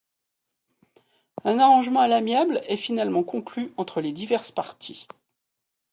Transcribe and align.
Un 1.43 1.59
arrangement 1.59 1.99
à 1.99 2.07
l'amiable 2.07 2.63
est 2.67 2.75
finalement 2.75 3.23
conclu 3.23 3.71
entre 3.77 4.01
les 4.01 4.13
diverses 4.13 4.49
parties. 4.51 5.05